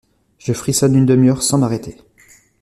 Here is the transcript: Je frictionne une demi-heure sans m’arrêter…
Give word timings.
Je 0.39 0.51
frictionne 0.53 0.95
une 0.95 1.05
demi-heure 1.05 1.43
sans 1.43 1.59
m’arrêter… 1.59 1.95